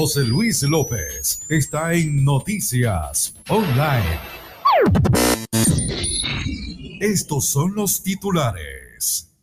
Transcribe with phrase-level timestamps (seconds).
[0.00, 4.20] José Luis López está en Noticias Online.
[7.00, 9.34] Estos son los titulares.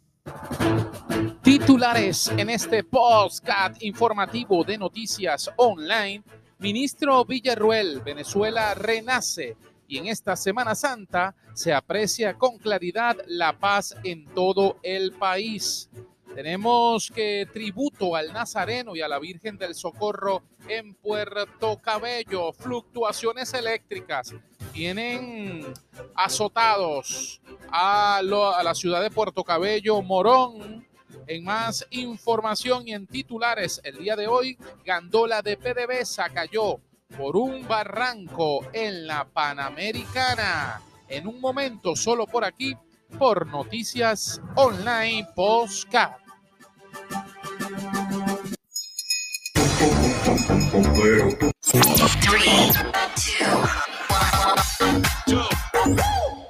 [1.41, 6.23] Titulares en este postcat informativo de Noticias Online.
[6.59, 9.57] Ministro Villarruel, Venezuela renace
[9.89, 15.89] y en esta Semana Santa se aprecia con claridad la paz en todo el país.
[16.35, 22.51] Tenemos que tributo al Nazareno y a la Virgen del Socorro en Puerto Cabello.
[22.51, 24.35] Fluctuaciones eléctricas
[24.73, 25.65] tienen
[26.13, 30.85] azotados a, la ciudad de Puerto Cabello, Morón.
[31.25, 36.81] En más información y en titulares, el día de hoy, Gandola de PDVSA cayó
[37.17, 40.81] por un barranco en la Panamericana.
[41.07, 42.75] En un momento, solo por aquí,
[43.17, 46.24] por Noticias Online Postcat.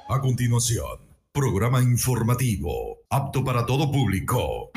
[0.08, 0.98] A continuación,
[1.32, 4.70] programa informativo apto para todo público.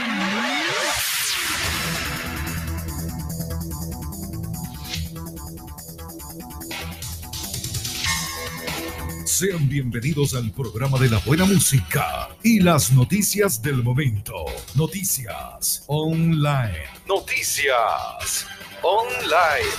[9.40, 14.34] Sean bienvenidos al programa de la buena música y las noticias del momento.
[14.76, 16.84] Noticias Online.
[17.08, 18.46] Noticias
[18.84, 19.72] Online.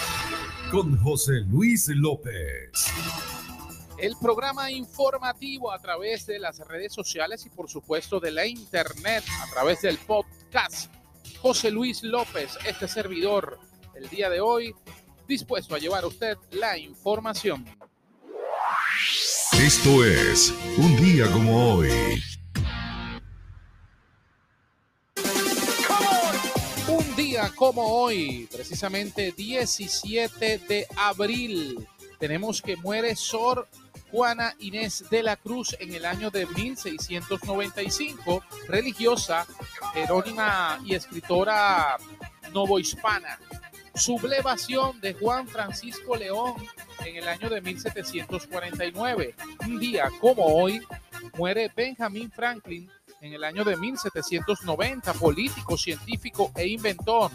[0.71, 2.71] Con José Luis López.
[3.99, 9.25] El programa informativo a través de las redes sociales y por supuesto de la internet,
[9.43, 10.91] a través del podcast.
[11.43, 13.59] José Luis López, este servidor,
[13.95, 14.75] el día de hoy,
[15.29, 17.67] dispuesto a llevar a usted la información.
[19.59, 22.23] Esto es un día como hoy.
[26.89, 31.87] Un día como hoy, precisamente 17 de abril,
[32.19, 33.69] tenemos que muere Sor
[34.11, 39.47] Juana Inés de la Cruz en el año de 1695, religiosa,
[39.93, 41.99] jerónima y escritora
[42.53, 43.39] novohispana.
[43.95, 46.55] Sublevación de Juan Francisco León
[47.05, 49.35] en el año de 1749.
[49.67, 50.81] Un día como hoy
[51.37, 52.89] muere Benjamin Franklin
[53.21, 57.31] en el año de 1790, político, científico e inventor.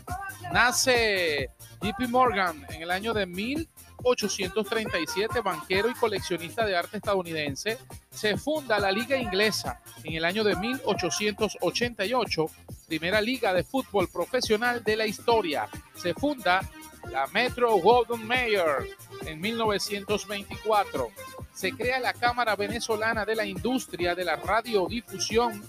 [0.51, 7.77] Nace JP Morgan en el año de 1837, banquero y coleccionista de arte estadounidense.
[8.09, 12.45] Se funda la Liga Inglesa en el año de 1888,
[12.87, 15.67] primera liga de fútbol profesional de la historia.
[15.95, 16.61] Se funda
[17.11, 18.87] la Metro Golden Mayor
[19.25, 21.09] en 1924.
[21.53, 25.63] Se crea la Cámara Venezolana de la Industria de la Radiodifusión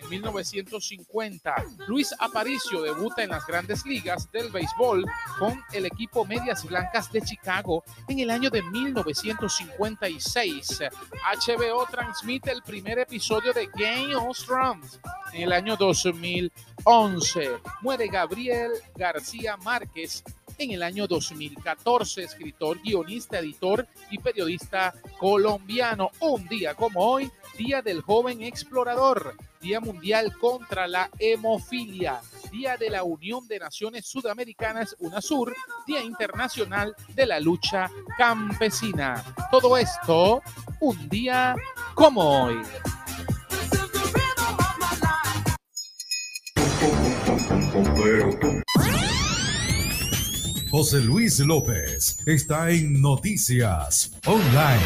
[0.00, 1.54] en 1950.
[1.86, 5.04] Luis Aparicio debuta en las grandes ligas del béisbol
[5.38, 10.80] con el equipo Medias Blancas de Chicago en el año de 1956.
[11.44, 15.00] HBO transmite el primer episodio de Game of Thrones
[15.32, 17.58] en el año 2011.
[17.82, 20.24] Muere Gabriel García Márquez
[20.58, 26.10] en el año 2014, escritor, guionista, editor y periodista colombiano.
[26.20, 32.20] Un día como hoy, Día del Joven Explorador, Día Mundial contra la Hemofilia,
[32.50, 35.54] Día de la Unión de Naciones Sudamericanas, UNASUR,
[35.86, 39.24] Día Internacional de la Lucha Campesina.
[39.50, 40.42] Todo esto,
[40.80, 41.56] un día
[41.94, 42.58] como hoy.
[50.70, 54.82] José Luis López está en Noticias Online.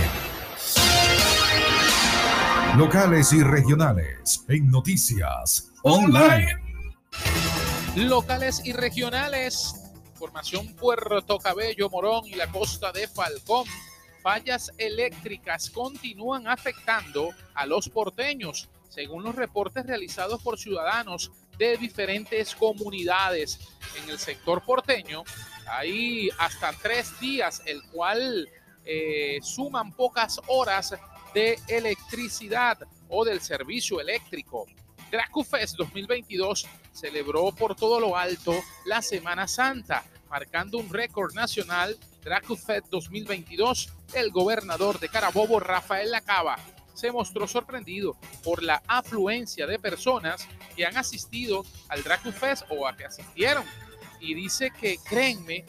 [2.76, 6.56] Locales y regionales en Noticias Online.
[7.96, 9.74] Locales y regionales.
[10.14, 13.66] Formación Puerto Cabello, Morón y la costa de Falcón.
[14.22, 22.54] Fallas eléctricas continúan afectando a los porteños, según los reportes realizados por ciudadanos de diferentes
[22.54, 23.58] comunidades
[24.00, 25.24] en el sector porteño
[25.66, 28.48] hay hasta tres días, el cual
[28.84, 30.94] eh, suman pocas horas
[31.34, 32.78] de electricidad
[33.08, 34.66] o del servicio eléctrico.
[35.10, 38.54] DracuFest 2022 celebró por todo lo alto
[38.86, 41.96] la Semana Santa, marcando un récord nacional.
[42.22, 46.56] DracuFest 2022, el gobernador de Carabobo, Rafael Lacaba,
[46.94, 52.96] se mostró sorprendido por la afluencia de personas que han asistido al DracuFest o a
[52.96, 53.64] que asistieron
[54.22, 55.64] y dice que créenme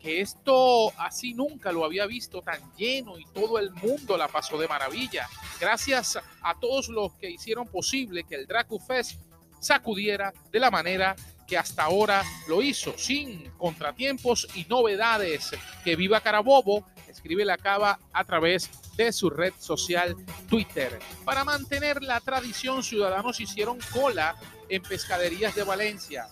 [0.00, 4.56] que esto así nunca lo había visto tan lleno y todo el mundo la pasó
[4.56, 5.28] de maravilla.
[5.60, 9.20] Gracias a todos los que hicieron posible que el Dracu Fest
[9.60, 15.50] sacudiera de la manera que hasta ahora lo hizo sin contratiempos y novedades.
[15.84, 20.16] Que viva Carabobo, escribe la cava a través de su red social
[20.48, 20.98] Twitter.
[21.24, 24.34] Para mantener la tradición, ciudadanos hicieron cola
[24.68, 26.26] en pescaderías de Valencia.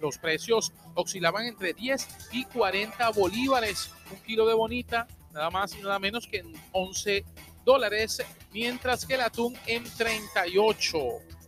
[0.00, 3.90] Los precios oscilaban entre 10 y 40 bolívares.
[4.10, 7.24] Un kilo de bonita, nada más y nada menos que en 11
[7.64, 8.22] dólares,
[8.52, 10.98] mientras que el atún en 38.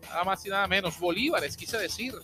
[0.09, 2.15] Nada más y nada menos bolívares, quise decir.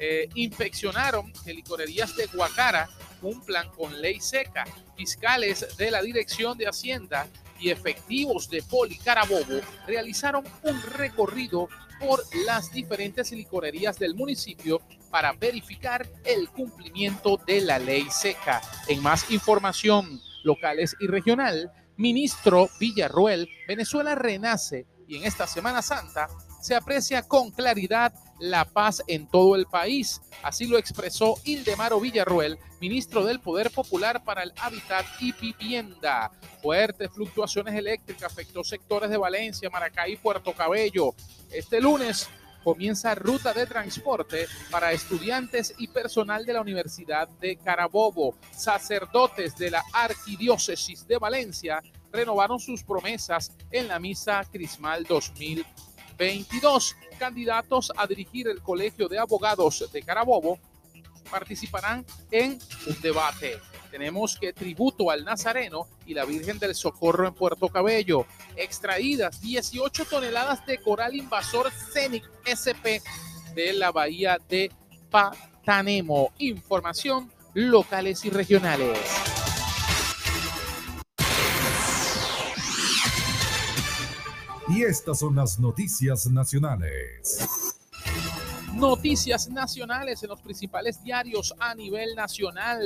[0.00, 2.88] Eh, inspeccionaron licorerías de Guacara
[3.20, 4.64] cumplan con ley seca.
[4.96, 7.28] Fiscales de la Dirección de Hacienda
[7.58, 11.68] y efectivos de Policarabobo realizaron un recorrido
[12.00, 18.60] por las diferentes licorerías del municipio para verificar el cumplimiento de la ley seca.
[18.88, 26.28] En más información locales y regional, ministro Villarruel, Venezuela renace y en esta Semana Santa
[26.60, 30.20] se aprecia con claridad la paz en todo el país.
[30.42, 36.30] Así lo expresó Ildemaro Villarruel, ministro del Poder Popular para el Hábitat y Vivienda.
[36.62, 41.14] Fuertes fluctuaciones eléctricas afectó sectores de Valencia, Maracay y Puerto Cabello.
[41.50, 42.28] Este lunes
[42.68, 48.34] comienza ruta de transporte para estudiantes y personal de la Universidad de Carabobo.
[48.50, 51.82] Sacerdotes de la Arquidiócesis de Valencia
[52.12, 55.66] renovaron sus promesas en la misa crismal 2020.
[56.18, 60.58] 22 candidatos a dirigir el Colegio de Abogados de Carabobo
[61.30, 63.58] participarán en un debate.
[63.90, 68.26] Tenemos que tributo al Nazareno y la Virgen del Socorro en Puerto Cabello.
[68.56, 73.02] Extraídas 18 toneladas de coral invasor CENIC SP
[73.54, 74.70] de la bahía de
[75.10, 76.32] Patanemo.
[76.38, 78.98] Información locales y regionales.
[84.68, 87.78] Y estas son las noticias nacionales.
[88.74, 92.80] Noticias nacionales en los principales diarios a nivel nacional,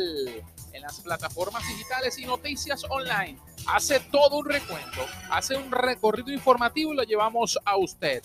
[0.72, 3.38] en las plataformas digitales y noticias online.
[3.66, 8.22] Hace todo un recuento, hace un recorrido informativo y lo llevamos a usted.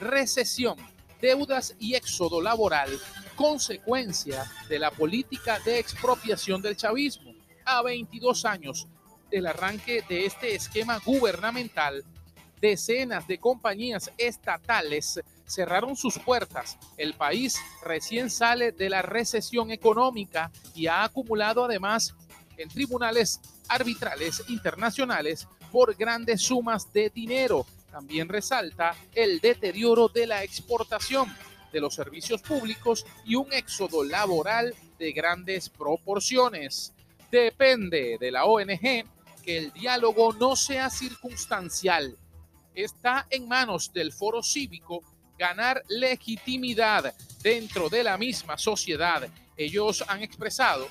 [0.00, 0.76] Recesión,
[1.20, 2.90] deudas y éxodo laboral,
[3.36, 7.32] consecuencia de la política de expropiación del chavismo.
[7.64, 8.88] A 22 años
[9.30, 12.04] del arranque de este esquema gubernamental,
[12.60, 15.20] decenas de compañías estatales
[15.52, 16.78] cerraron sus puertas.
[16.96, 22.14] El país recién sale de la recesión económica y ha acumulado además
[22.56, 27.66] en tribunales arbitrales internacionales por grandes sumas de dinero.
[27.90, 31.34] También resalta el deterioro de la exportación
[31.70, 36.92] de los servicios públicos y un éxodo laboral de grandes proporciones.
[37.30, 39.04] Depende de la ONG
[39.42, 42.16] que el diálogo no sea circunstancial,
[42.74, 45.02] está en manos del foro cívico
[45.38, 49.28] ganar legitimidad dentro de la misma sociedad.
[49.56, 50.88] Ellos han expresado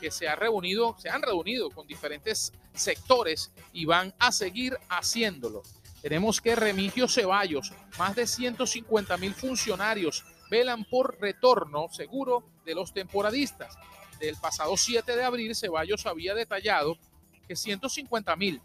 [0.00, 5.62] que se, ha reunido, se han reunido con diferentes sectores y van a seguir haciéndolo.
[6.02, 12.92] Tenemos que Remigio Ceballos, más de 150 mil funcionarios velan por retorno seguro de los
[12.92, 13.74] temporadistas.
[14.20, 16.98] Del pasado 7 de abril, Ceballos había detallado
[17.48, 18.60] que 150 mil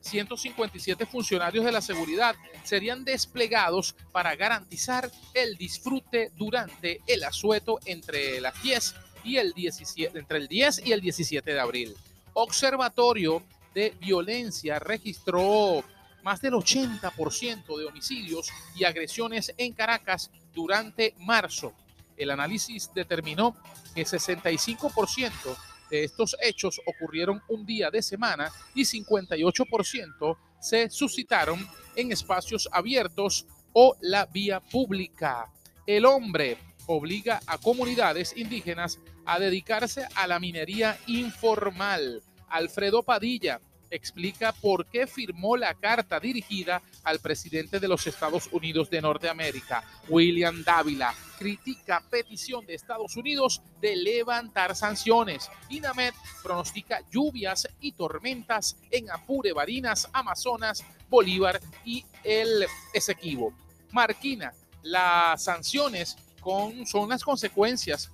[0.00, 8.40] 157 funcionarios de la seguridad serían desplegados para garantizar el disfrute durante el asueto entre
[8.40, 11.96] las 10 y el 17, entre el 10 y el 17 de abril.
[12.32, 13.42] Observatorio
[13.74, 15.84] de Violencia registró
[16.22, 21.72] más del 80% de homicidios y agresiones en Caracas durante marzo.
[22.16, 23.56] El análisis determinó
[23.94, 25.56] que 65%
[25.90, 31.66] de estos hechos ocurrieron un día de semana y 58% se suscitaron
[31.96, 35.50] en espacios abiertos o la vía pública.
[35.86, 42.22] El hombre obliga a comunidades indígenas a dedicarse a la minería informal.
[42.48, 48.88] Alfredo Padilla, explica por qué firmó la carta dirigida al presidente de los Estados Unidos
[48.90, 51.14] de Norteamérica, William Dávila.
[51.38, 55.50] Critica petición de Estados Unidos de levantar sanciones.
[55.70, 63.54] INAMED pronostica lluvias y tormentas en Apure, Barinas, Amazonas, Bolívar y el Esequibo.
[63.90, 68.10] Marquina, las sanciones con, son las consecuencias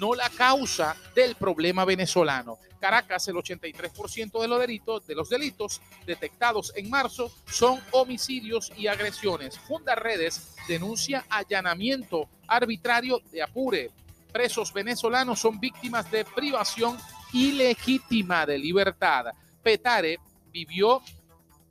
[0.00, 2.58] no la causa del problema venezolano.
[2.80, 8.86] Caracas, el 83% de los delitos, de los delitos detectados en marzo son homicidios y
[8.86, 9.58] agresiones.
[9.58, 13.90] Funda Redes denuncia allanamiento arbitrario de Apure.
[14.32, 16.98] Presos venezolanos son víctimas de privación
[17.32, 19.26] ilegítima de libertad.
[19.62, 20.18] Petare
[20.52, 21.02] vivió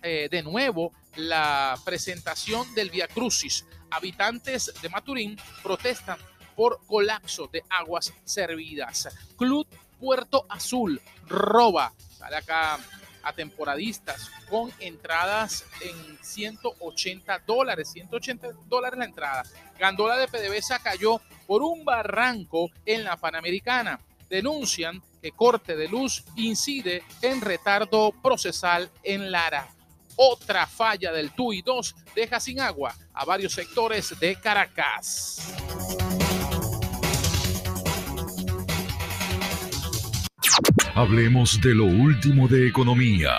[0.02, 3.66] eh, de nuevo la presentación del Via Crucis.
[3.92, 6.18] Habitantes de Maturín protestan
[6.56, 9.10] por colapso de aguas servidas.
[9.38, 9.68] Club
[10.00, 12.80] Puerto Azul roba, sale acá
[13.24, 19.44] a temporadistas con entradas en 180 dólares, 180 dólares la entrada.
[19.80, 24.00] Gandola de PDVSA cayó por un barranco en la Panamericana.
[24.30, 29.68] Denuncian que corte de luz incide en retardo procesal en Lara.
[30.18, 35.54] Otra falla del TUI 2 deja sin agua a varios sectores de Caracas.
[40.94, 43.34] Hablemos de lo último de economía.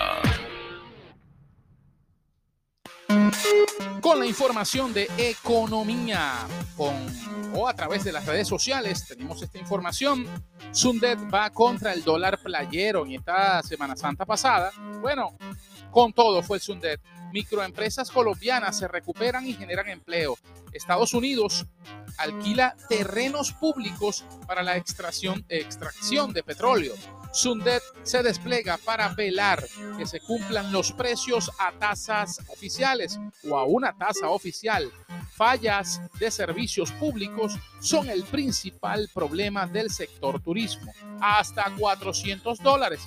[4.01, 6.95] Con la información de economía, con
[7.53, 10.25] o a través de las redes sociales tenemos esta información.
[10.71, 14.71] Sundet va contra el dólar playero en esta Semana Santa pasada.
[15.01, 15.37] Bueno,
[15.91, 17.01] con todo fue el Sundet.
[17.31, 20.37] Microempresas colombianas se recuperan y generan empleo.
[20.71, 21.65] Estados Unidos
[22.17, 26.93] alquila terrenos públicos para la extracción, extracción de petróleo.
[27.33, 29.63] Sundet se despliega para velar
[29.97, 34.91] que se cumplan los precios a tasas oficiales o a una tasa oficial.
[35.35, 40.91] Fallas de servicios públicos son el principal problema del sector turismo.
[41.21, 43.01] Hasta 400 dólares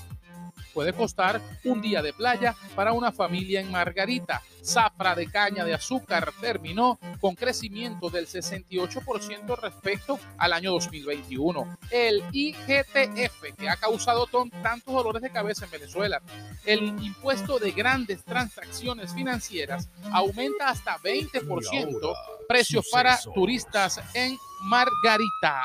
[0.72, 4.42] puede costar un día de playa para una familia en Margarita.
[4.62, 11.78] Zafra de caña de azúcar terminó con crecimiento del 68% respecto al año 2021.
[11.90, 14.26] El IGTF, que ha causado
[14.62, 16.20] tantos dolores de cabeza en Venezuela,
[16.66, 22.14] el impuesto de grandes transacciones financieras aumenta hasta 20%
[22.48, 25.62] precios para turistas en Margarita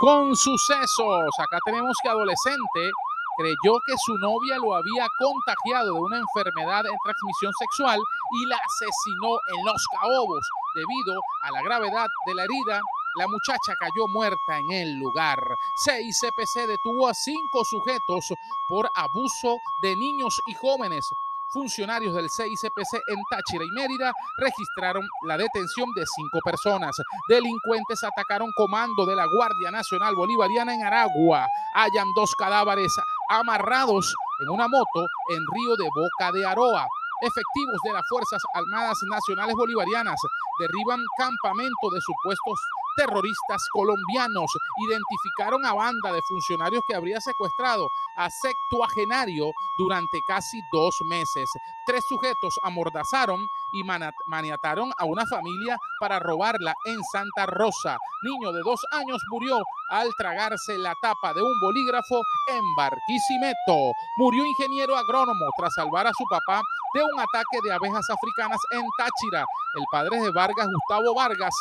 [0.00, 1.28] con sucesos.
[1.38, 2.90] Acá tenemos que adolescente
[3.36, 8.00] creyó que su novia lo había contagiado de una enfermedad en transmisión sexual
[8.32, 10.44] y la asesinó en Los Caobos.
[10.74, 12.80] Debido a la gravedad de la herida,
[13.18, 15.38] la muchacha cayó muerta en el lugar.
[15.86, 18.32] 6CPC detuvo a cinco sujetos
[18.68, 21.12] por abuso de niños y jóvenes
[21.52, 26.96] funcionarios del CICPC en Táchira y Mérida registraron la detención de cinco personas.
[27.28, 31.46] Delincuentes atacaron comando de la Guardia Nacional Bolivariana en Aragua.
[31.74, 32.94] Hayan dos cadáveres
[33.28, 36.86] amarrados en una moto en Río de Boca de Aroa.
[37.22, 40.16] Efectivos de las Fuerzas Armadas Nacionales Bolivarianas
[40.58, 42.58] derriban campamento de supuestos
[42.96, 44.50] terroristas colombianos
[44.88, 51.48] identificaron a banda de funcionarios que habría secuestrado a septuagenario durante casi dos meses.
[51.86, 53.82] Tres sujetos amordazaron y
[54.26, 57.96] maniataron a una familia para robarla en Santa Rosa.
[58.22, 63.92] Niño de dos años murió al tragarse la tapa de un bolígrafo en Barquisimeto.
[64.18, 66.62] Murió ingeniero agrónomo tras salvar a su papá
[66.94, 69.44] de un ataque de abejas africanas en Táchira.
[69.74, 71.54] El padre de Vargas, Gustavo Vargas,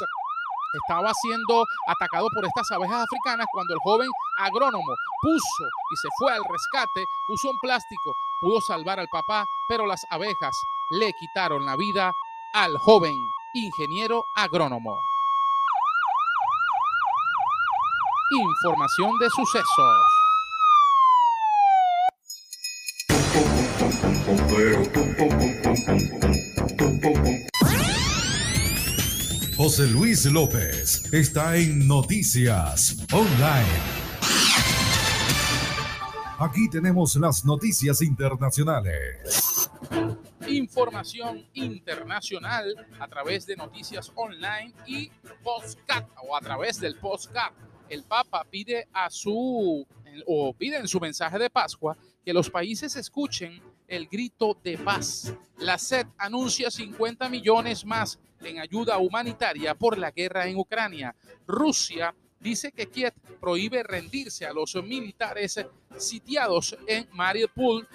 [0.73, 6.33] estaba siendo atacado por estas abejas africanas cuando el joven agrónomo puso y se fue
[6.33, 10.55] al rescate, puso un plástico, pudo salvar al papá, pero las abejas
[10.91, 12.13] le quitaron la vida
[12.53, 13.15] al joven
[13.53, 14.95] ingeniero agrónomo.
[18.31, 19.65] Información de sucesos.
[29.77, 33.67] Luis López está en Noticias Online.
[36.39, 39.69] Aquí tenemos las noticias internacionales.
[40.47, 45.11] Información internacional a través de Noticias Online y
[45.43, 47.53] Postcat o a través del Postcat.
[47.89, 49.85] El Papa pide a su
[50.25, 51.95] o pide en su mensaje de Pascua
[52.25, 55.31] que los países escuchen el grito de paz.
[55.59, 61.15] La SED anuncia 50 millones más en ayuda humanitaria por la guerra en Ucrania.
[61.47, 65.65] Rusia dice que Kiev prohíbe rendirse a los militares
[65.97, 67.87] sitiados en Mariupol.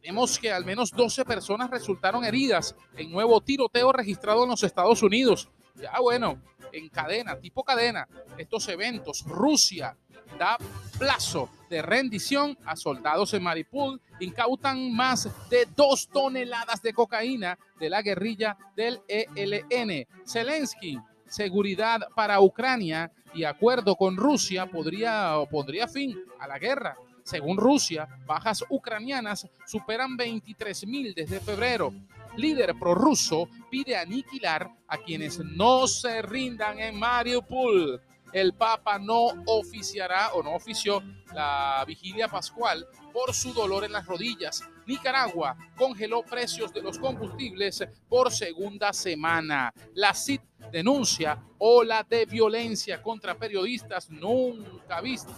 [0.00, 5.02] Tenemos que al menos 12 personas resultaron heridas en nuevo tiroteo registrado en los Estados
[5.02, 5.48] Unidos.
[5.76, 6.40] Ya bueno,
[6.76, 9.96] en cadena, tipo cadena, estos eventos, Rusia
[10.38, 10.58] da
[10.98, 17.90] plazo de rendición a soldados en Maripul, incautan más de dos toneladas de cocaína de
[17.90, 20.06] la guerrilla del ELN.
[20.26, 26.96] Zelensky, seguridad para Ucrania y acuerdo con Rusia podría pondría fin a la guerra.
[27.24, 31.92] Según Rusia, bajas ucranianas superan 23 mil desde febrero.
[32.36, 38.00] Líder prorruso pide aniquilar a quienes no se rindan en Mariupol
[38.32, 41.00] El Papa no oficiará o no ofició
[41.32, 44.60] la vigilia pascual por su dolor en las rodillas.
[44.86, 49.72] Nicaragua congeló precios de los combustibles por segunda semana.
[49.94, 55.32] La CIT denuncia ola de violencia contra periodistas nunca vista.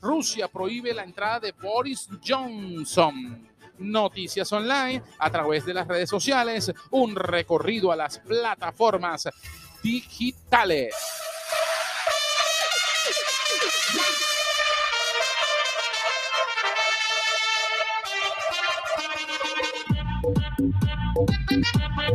[0.00, 3.51] Rusia prohíbe la entrada de Boris Johnson.
[3.82, 9.28] Noticias online a través de las redes sociales, un recorrido a las plataformas
[9.82, 10.94] digitales.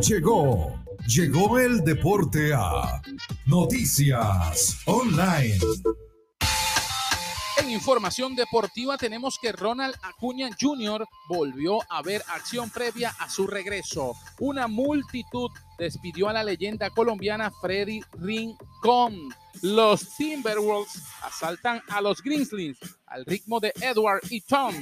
[0.06, 3.02] Llegó, llegó el deporte a
[3.46, 5.58] Noticias Online.
[7.68, 11.06] En información deportiva tenemos que Ronald Acuña Jr.
[11.28, 14.14] volvió a ver acción previa a su regreso.
[14.40, 19.34] Una multitud despidió a la leyenda colombiana Freddy Rincón.
[19.60, 24.74] Los Timberwolves asaltan a los Grizzlies al ritmo de Edward y Tom.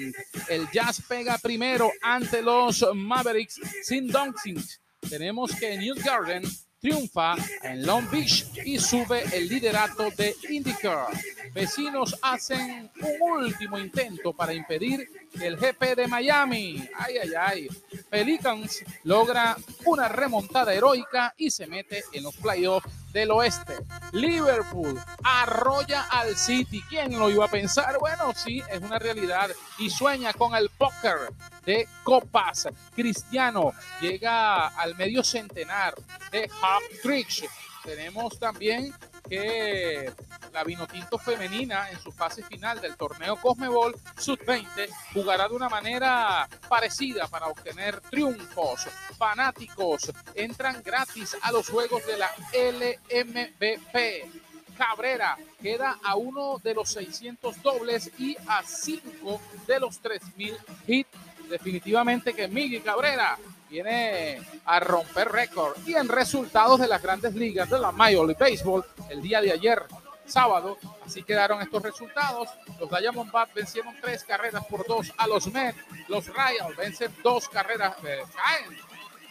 [0.48, 4.64] El Jazz pega primero ante los Mavericks sin Dunking.
[5.10, 6.44] Tenemos que New Garden
[6.80, 11.08] triunfa en Long Beach y sube el liderato de IndyCar.
[11.52, 15.08] Vecinos hacen un último intento para impedir
[15.40, 16.88] el GP de Miami.
[16.96, 17.68] Ay, ay, ay.
[18.10, 23.74] Pelicans logra una remontada heroica y se mete en los playoffs del oeste.
[24.12, 26.82] Liverpool arrolla al City.
[26.88, 27.98] ¿Quién lo iba a pensar?
[27.98, 31.32] Bueno, sí, es una realidad y sueña con el póker
[31.64, 32.68] de copas.
[32.94, 35.94] Cristiano llega al medio centenar
[36.30, 37.44] de Hop Tricks.
[37.84, 38.92] Tenemos también
[39.28, 40.12] que
[40.52, 46.48] la Vinotinto femenina en su fase final del torneo Cosmebol Sub-20 jugará de una manera
[46.68, 48.86] parecida para obtener triunfos.
[49.18, 54.46] Fanáticos entran gratis a los juegos de la LMBP.
[54.76, 60.56] Cabrera queda a uno de los 600 dobles y a cinco de los 3000
[60.86, 61.10] hits.
[61.48, 65.76] Definitivamente que Miguel Cabrera viene a romper récord.
[65.86, 69.52] Y en resultados de las grandes ligas de la Major League Baseball, el día de
[69.52, 69.82] ayer,
[70.26, 72.48] sábado, así quedaron estos resultados.
[72.80, 75.78] Los Diamondbacks vencieron tres carreras por dos a los Mets.
[76.08, 78.78] Los Royals vencen dos carreras, eh, caen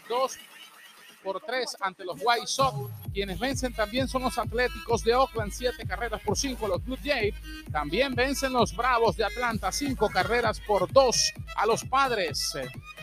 [0.07, 0.37] dos
[1.23, 2.91] por tres ante los White Sox.
[3.11, 6.67] Quienes vencen también son los Atléticos de Oakland, siete carreras por cinco.
[6.67, 7.33] Los Blue Jays
[7.71, 12.53] también vencen los Bravos de Atlanta, cinco carreras por dos a los Padres.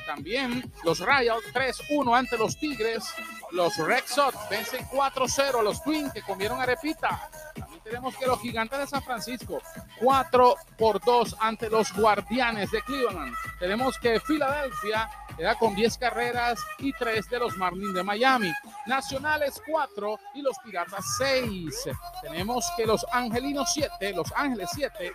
[0.07, 3.05] También los Royals 3-1 ante los Tigres.
[3.51, 4.05] Los Red
[4.51, 7.31] vencen 4-0 a los Twins que comieron arepita.
[7.55, 9.61] También tenemos que los Gigantes de San Francisco
[10.01, 13.35] 4 por 2 ante los Guardianes de Cleveland.
[13.59, 18.53] Tenemos que Filadelfia queda con 10 carreras y 3 de los Marlins de Miami.
[18.87, 21.89] Nacionales 4 y los Piratas 6.
[22.23, 25.13] Tenemos que los Angelinos 7, los Ángeles 7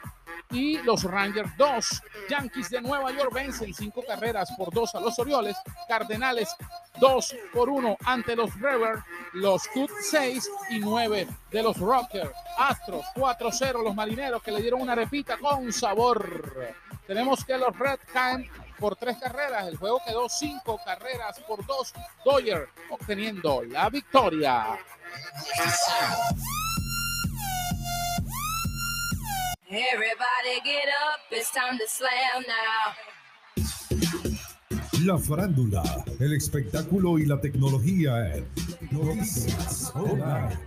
[0.52, 2.04] y los Rangers 2.
[2.30, 5.58] Yankees de Nueva York vencen 5 carreras por 2 a los Orioles.
[5.88, 6.50] Cardenales
[7.00, 9.04] 2 por 1 ante los Rebels.
[9.34, 12.32] Los Cubs 6 y 9 de los Rockers.
[12.58, 16.66] Astros 4-0 los marineros que le dieron una repita con sabor.
[17.06, 19.68] Tenemos que los Red caen por tres carreras.
[19.68, 21.94] El juego quedó cinco carreras por dos.
[22.26, 24.78] Doyer obteniendo la victoria.
[29.70, 32.96] Everybody get up, it's time to slam now.
[35.04, 35.84] La farándula,
[36.22, 38.48] el espectáculo y la tecnología en
[38.92, 40.58] Noticias Online.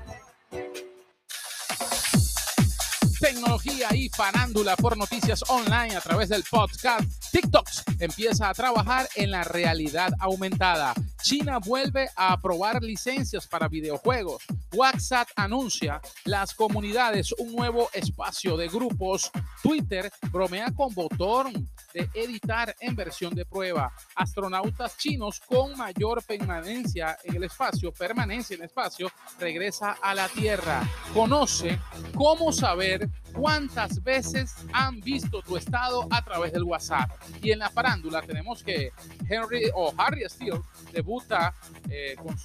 [3.20, 7.04] tecnología y farándula por noticias online a través del podcast.
[7.30, 10.94] TikTok empieza a trabajar en la realidad aumentada.
[11.22, 14.42] China vuelve a aprobar licencias para videojuegos.
[14.74, 19.30] WhatsApp anuncia las comunidades un nuevo espacio de grupos.
[19.62, 23.92] Twitter bromea con botón de editar en versión de prueba.
[24.14, 30.28] Astronautas chinos con mayor permanencia en el espacio, permanencia en el espacio, regresa a la
[30.28, 30.82] Tierra.
[31.12, 31.80] Conoce
[32.14, 37.10] cómo saber cuántas veces han visto tu estado a través del WhatsApp.
[37.42, 38.92] Y en la farándula tenemos que
[39.28, 40.60] Henry o Harry Steele
[40.92, 41.54] debuta
[41.88, 42.36] eh, con,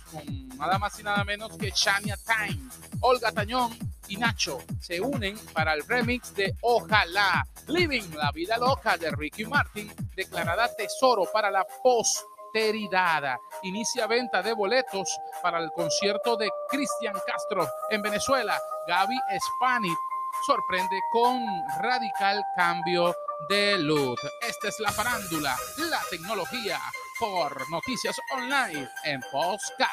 [0.58, 2.62] nada más y nada menos que Shania Time.
[3.02, 7.46] Olga Tañón y Nacho se unen para el remix de Ojalá.
[7.68, 13.38] Living la vida loca de Ricky Martin, declarada tesoro para la posteridad.
[13.64, 15.10] Inicia venta de boletos
[15.42, 18.60] para el concierto de Cristian Castro en Venezuela.
[18.88, 19.94] Gaby Spani
[20.46, 21.42] sorprende con
[21.82, 23.16] radical cambio
[23.50, 24.20] de luz.
[24.48, 26.80] Esta es la farándula, la tecnología
[27.20, 29.90] por Noticias Online en Postcat.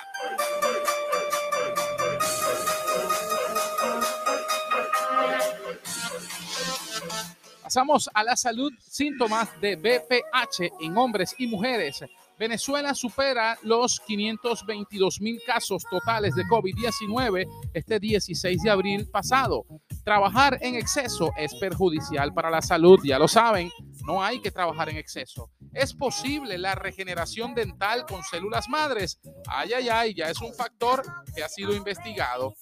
[7.62, 12.04] Pasamos a la salud, síntomas de BPH en hombres y mujeres.
[12.38, 19.64] Venezuela supera los 522 mil casos totales de COVID-19 este 16 de abril pasado.
[20.04, 23.70] Trabajar en exceso es perjudicial para la salud, ya lo saben,
[24.04, 25.50] no hay que trabajar en exceso.
[25.72, 29.20] ¿Es posible la regeneración dental con células madres?
[29.46, 31.02] Ay, ay, ay, ya es un factor
[31.34, 32.54] que ha sido investigado.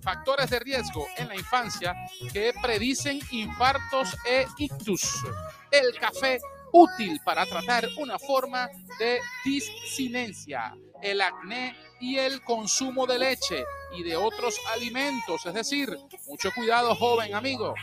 [0.00, 1.94] Factores de riesgo en la infancia
[2.32, 5.22] que predicen infartos e ictus.
[5.70, 6.40] El café
[6.72, 13.64] útil para tratar una forma de discinencia, el acné y el consumo de leche
[13.96, 15.46] y de otros alimentos.
[15.46, 17.74] Es decir, mucho cuidado, joven amigo.